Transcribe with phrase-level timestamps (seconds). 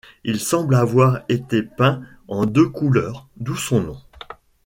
[0.23, 3.97] Il semble avoir été peint en deux couleurs, d’où son nom.